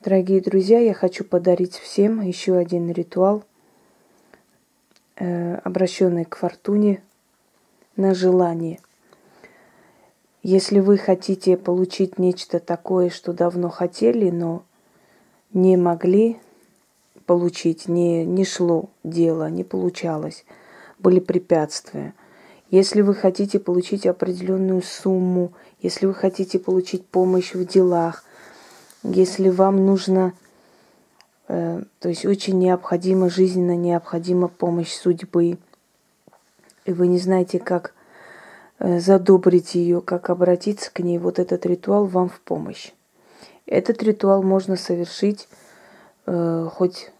[0.00, 3.42] Дорогие друзья, я хочу подарить всем еще один ритуал,
[5.16, 7.02] э, обращенный к фортуне
[7.96, 8.78] на желание.
[10.44, 14.62] Если вы хотите получить нечто такое, что давно хотели, но
[15.52, 16.38] не могли
[17.26, 20.44] получить, не, не шло дело, не получалось,
[21.00, 22.14] были препятствия.
[22.70, 25.50] Если вы хотите получить определенную сумму,
[25.82, 28.22] если вы хотите получить помощь в делах,
[29.02, 30.32] если вам нужно,
[31.48, 35.58] э, то есть очень необходима, жизненно необходима помощь судьбы,
[36.84, 37.94] и вы не знаете, как
[38.78, 42.92] э, задобрить ее, как обратиться к ней, вот этот ритуал вам в помощь.
[43.66, 45.48] Этот ритуал можно совершить
[46.26, 47.10] э, хоть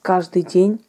[0.00, 0.84] каждый день.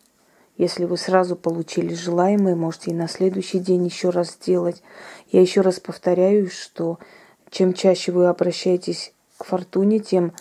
[0.57, 4.83] Если вы сразу получили желаемое, можете и на следующий день еще раз сделать.
[5.31, 6.99] Я еще раз повторяю, что
[7.49, 9.13] чем чаще вы обращаетесь
[9.45, 10.33] фортуне, тем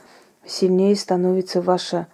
[0.47, 2.06] сильнее становится ваша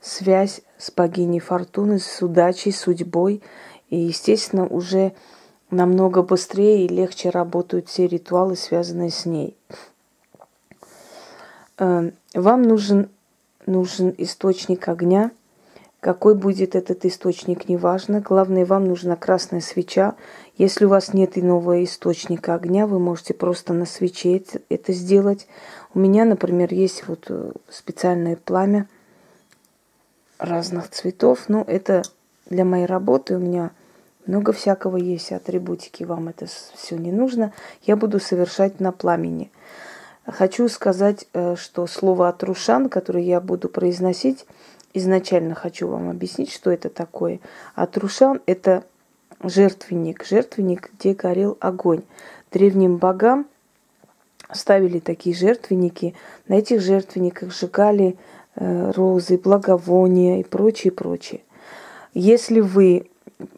[0.00, 3.42] связь с богиней фортуны, с удачей, судьбой.
[3.88, 5.12] И, естественно, уже
[5.70, 9.56] намного быстрее и легче работают все ритуалы, связанные с ней.
[11.78, 13.08] Э, вам нужен,
[13.66, 15.30] нужен источник огня.
[16.00, 18.20] Какой будет этот источник, неважно.
[18.20, 20.16] Главное, вам нужна красная свеча.
[20.58, 25.46] Если у вас нет иного источника огня, вы можете просто на свече это сделать.
[25.94, 28.88] У меня, например, есть вот э, специальное пламя
[30.38, 31.44] разных цветов.
[31.48, 32.02] Ну, это
[32.46, 33.70] для моей работы у меня
[34.26, 36.02] много всякого есть атрибутики.
[36.02, 37.52] Вам это все не нужно.
[37.82, 39.52] Я буду совершать на пламени.
[40.26, 44.46] Хочу сказать, э, что слово «атрушан», которое я буду произносить,
[44.94, 47.38] изначально хочу вам объяснить, что это такое.
[47.76, 48.82] Атрушан– это
[49.42, 52.02] жертвенник, жертвенник, где горел огонь.
[52.50, 53.46] Древним богам
[54.52, 56.14] ставили такие жертвенники.
[56.48, 58.16] На этих жертвенниках сжигали
[58.56, 61.40] э, розы, благовония и прочее, прочее.
[62.12, 63.08] Если вы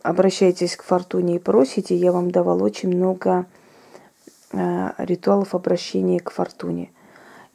[0.03, 3.47] обращаетесь к фортуне и просите, я вам давал очень много
[4.53, 6.91] э, ритуалов обращения к фортуне.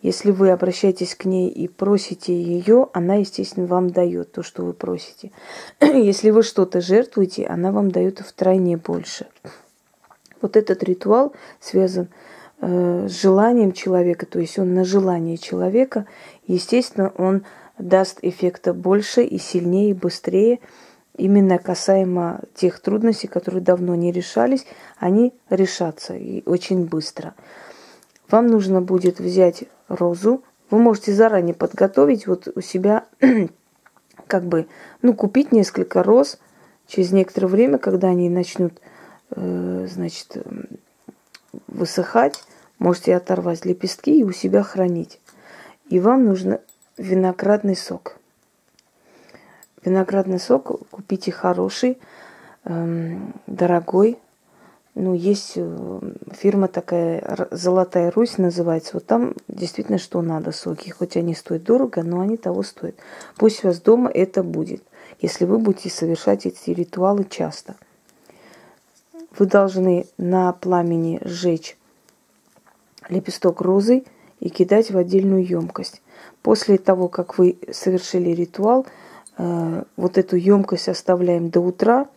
[0.02, 4.74] Если вы обращаетесь к ней и просите ее, она, естественно, вам дает то, что вы
[4.74, 5.31] просите.
[5.80, 9.28] Если вы что-то жертвуете, она вам дает втройне больше.
[10.42, 12.09] Вот этот ритуал связан
[12.62, 16.06] желанием человека, то есть он на желание человека,
[16.46, 17.44] естественно, он
[17.80, 20.60] даст эффекта больше и сильнее, и быстрее.
[21.18, 24.66] Именно касаемо тех трудностей, которые давно не решались,
[24.98, 27.34] они решатся и очень быстро.
[28.30, 30.44] Вам нужно будет взять розу.
[30.70, 33.06] Вы можете заранее подготовить вот у себя,
[34.28, 34.68] как бы,
[35.02, 36.40] ну, купить несколько роз.
[36.88, 38.74] Через некоторое время, когда они начнут,
[39.32, 40.38] э, значит,
[41.68, 42.42] высыхать,
[42.81, 45.22] можете оторвать лепестки и у себя хранить.
[45.90, 46.59] И вам нужно
[46.97, 48.18] виноградный сок.
[49.86, 52.00] Виноградный сок купите хороший,
[52.66, 54.18] эм, дорогой.
[54.96, 56.00] Ну, есть э,
[56.31, 58.92] фирма такая, Золотая Русь называется.
[58.96, 60.90] Вот там действительно что надо соки.
[60.90, 62.96] Хоть они стоят дорого, но они того стоят.
[63.38, 64.81] Пусть у вас дома это будет,
[65.19, 67.75] если вы будете совершать эти ритуалы часто.
[69.38, 71.78] Вы должны на пламени сжечь
[73.12, 74.04] лепесток розы
[74.40, 76.02] и кидать в отдельную емкость.
[76.42, 78.88] После того, как вы совершили ритуал,
[79.38, 82.08] э, вот эту емкость оставляем до утра,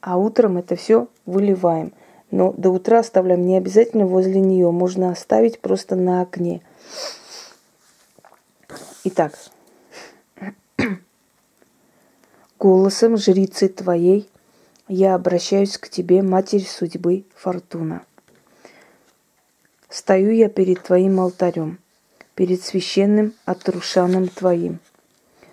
[0.00, 1.92] а утром это все выливаем.
[2.30, 6.62] Но до утра оставляем не обязательно возле нее, можно оставить просто на огне.
[9.04, 9.38] Итак,
[12.58, 14.28] голосом жрицы твоей
[14.88, 18.02] я обращаюсь к тебе, Матерь судьбы Фортуна.
[19.92, 21.78] Стою я перед Твоим алтарем,
[22.34, 24.78] перед священным отрушаном Твоим.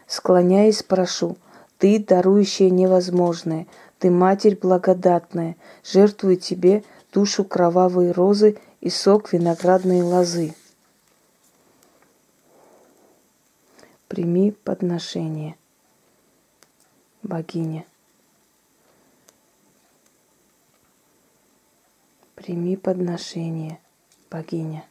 [0.07, 1.37] Склоняясь, прошу,
[1.77, 3.67] Ты, дарующая невозможное,
[3.97, 10.55] Ты, Матерь благодатная, жертвую Тебе душу кровавой розы и сок виноградной лозы.
[14.07, 15.57] Прими подношение,
[17.23, 17.83] богиня.
[22.35, 23.79] Прими подношение–
[24.29, 24.85] богиня.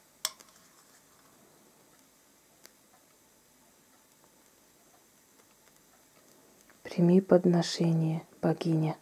[6.83, 8.97] Прими подношение, богиня.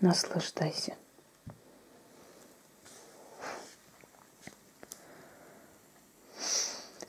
[0.00, 0.96] Наслаждайся.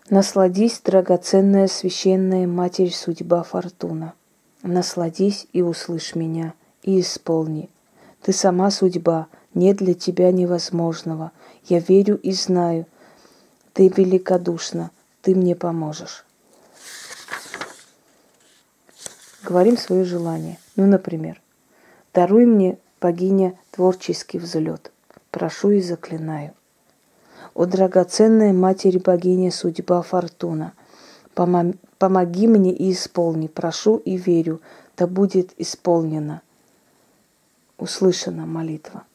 [0.10, 4.13] Насладись, драгоценная священная Матерь Судьба Фортуна.
[4.62, 7.69] Насладись и услышь меня, и исполни–
[8.21, 11.31] ты сама судьба, нет для тебя невозможного,
[11.65, 12.85] Я верю и знаю,
[13.73, 14.89] ты великодушна,
[15.21, 16.25] ты мне поможешь.
[19.44, 20.57] Говорим свое желание.
[20.75, 21.41] Ну, например,
[22.13, 24.91] даруй мне, богиня, творческий взлет.
[25.29, 26.53] Прошу и заклинаю.
[27.53, 30.73] О драгоценная Матерь Богиня, судьба, фортуна,
[31.33, 34.62] помоги мне и исполни, прошу и верю,
[34.95, 36.41] да будет исполнена,
[37.81, 39.07] услышана молитва.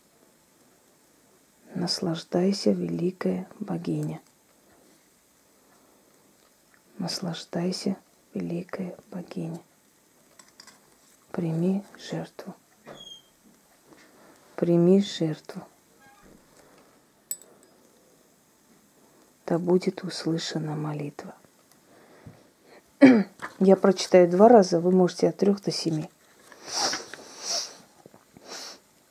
[1.76, 4.20] Наслаждайся, великая богиня.
[6.98, 7.96] Наслаждайся,
[8.34, 9.60] великая богиня.
[11.30, 12.56] Прими жертву.
[14.56, 15.62] Прими жертву.
[19.46, 21.36] Да будет услышана молитва.
[23.60, 26.10] Я прочитаю два раза, вы можете от трех до семи.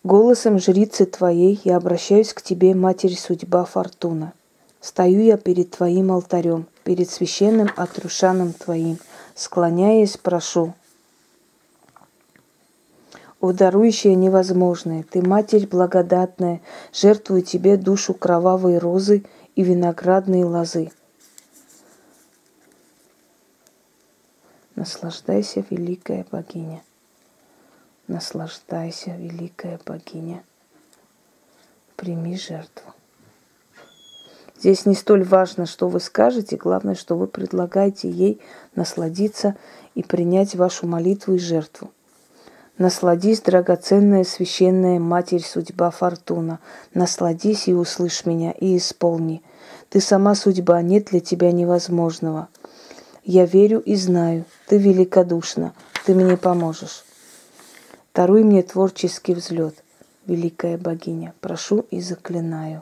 [0.06, 4.34] Голосом жрицы твоей я обращаюсь к тебе, Матерь Судьба Фортуна.
[4.80, 9.00] Стою я перед твоим алтарем, перед священным отрушаном твоим,
[9.34, 10.75] склоняясь, прошу.
[13.42, 16.62] О, дарующая невозможное, ты, Матерь благодатная,
[16.94, 19.24] жертвую тебе душу кровавой розы
[19.56, 20.92] и виноградные лозы.
[24.75, 26.84] Наслаждайся, великая богиня.
[28.07, 30.44] Наслаждайся, великая богиня.
[31.96, 32.94] Прими жертву.
[34.60, 38.40] Здесь не столь важно, что вы скажете, главное, что вы предлагаете ей
[38.75, 39.56] насладиться
[39.96, 41.90] и принять вашу молитву и жертву.
[42.78, 46.60] Насладись, драгоценная священная Матерь Судьба Фортуна.
[46.94, 49.42] Насладись и услышь меня, и исполни.
[49.90, 52.50] Ты сама судьба, нет для тебя невозможного.
[53.24, 55.74] Я верю и знаю, ты великодушна,
[56.06, 57.04] ты мне поможешь.
[58.16, 59.84] Даруй мне творческий взлет,
[60.26, 61.34] великая богиня.
[61.42, 62.82] Прошу и заклинаю.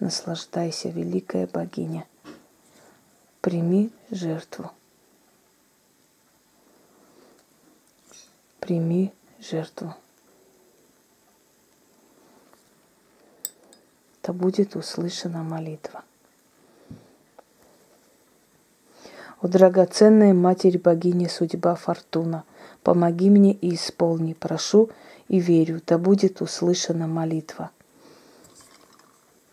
[0.00, 2.04] Наслаждайся, великая богиня.
[3.40, 4.72] Прими жертву.
[8.58, 9.94] Прими жертву.
[14.24, 16.02] Да будет услышана молитва.
[19.40, 22.42] О драгоценная Матерь Богиня Судьба Фортуна–
[22.82, 24.90] Помоги мне и исполни, прошу
[25.28, 27.70] и верю, да будет услышана молитва.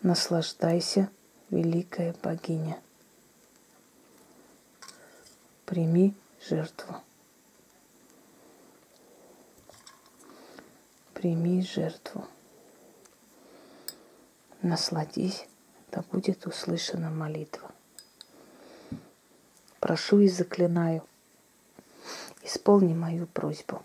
[0.02, 1.10] Наслаждайся,
[1.50, 2.80] великая богиня.
[5.64, 6.14] Прими
[6.48, 6.96] жертву.
[11.14, 12.24] Прими жертву.
[14.62, 15.46] Насладись,
[15.92, 17.70] да будет услышана молитва.
[19.78, 21.04] Прошу и заклинаю,
[22.42, 23.82] Исполни мою просьбу.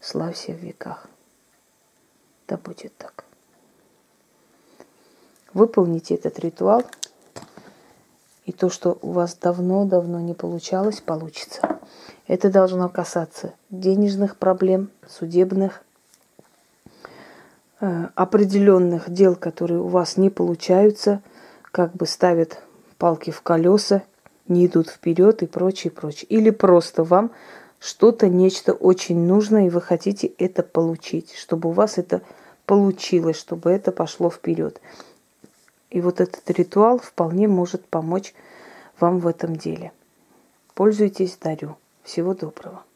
[0.00, 1.06] Славься в веках.
[2.46, 3.24] Да будет так.
[5.52, 6.84] Выполните этот ритуал,
[8.48, 11.78] и то, что у вас давно-давно не получалось, получится.
[12.26, 15.82] Это должно касаться денежных проблем, судебных,
[17.80, 21.20] э, определенных дел, которые у вас не получаются,
[21.72, 22.62] как бы ставят
[22.96, 24.02] палки в колеса
[24.48, 26.26] не идут вперед и прочее, прочее.
[26.28, 27.30] Или просто вам
[27.80, 32.22] что-то, нечто очень нужно, и вы хотите это получить, чтобы у вас это
[32.66, 34.80] получилось, чтобы это пошло вперед.
[35.90, 38.34] И вот этот ритуал вполне может помочь
[39.00, 39.92] вам в этом деле.
[40.74, 41.76] Пользуйтесь, дарю.
[42.02, 42.87] Всего доброго.